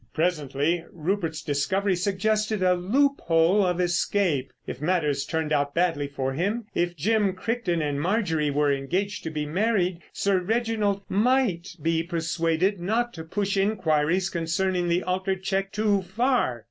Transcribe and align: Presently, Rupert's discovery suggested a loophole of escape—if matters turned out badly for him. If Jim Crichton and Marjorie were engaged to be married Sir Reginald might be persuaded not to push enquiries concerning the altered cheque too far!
Presently, 0.15 0.83
Rupert's 0.91 1.43
discovery 1.43 1.95
suggested 1.95 2.63
a 2.63 2.73
loophole 2.73 3.63
of 3.63 3.79
escape—if 3.79 4.81
matters 4.81 5.27
turned 5.27 5.53
out 5.53 5.75
badly 5.75 6.07
for 6.07 6.33
him. 6.33 6.65
If 6.73 6.97
Jim 6.97 7.33
Crichton 7.33 7.83
and 7.83 8.01
Marjorie 8.01 8.49
were 8.49 8.73
engaged 8.73 9.21
to 9.25 9.29
be 9.29 9.45
married 9.45 9.99
Sir 10.11 10.39
Reginald 10.39 11.03
might 11.07 11.75
be 11.83 12.01
persuaded 12.01 12.79
not 12.81 13.13
to 13.13 13.23
push 13.23 13.55
enquiries 13.57 14.31
concerning 14.31 14.89
the 14.89 15.03
altered 15.03 15.43
cheque 15.43 15.71
too 15.71 16.01
far! 16.01 16.59